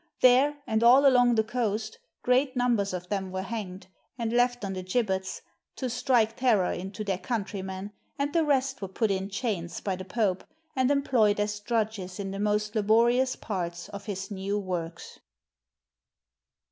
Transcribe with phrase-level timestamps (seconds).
[0.21, 3.85] There, and all along the coast, great numbers of them were hanged,
[4.17, 5.43] and left on the gibbets,
[5.75, 10.03] to strike terror into their countrymen, and the rest were put in chains by the
[10.03, 10.43] Pope,
[10.75, 15.19] and employed as drudges in the most laborious parts of his new works.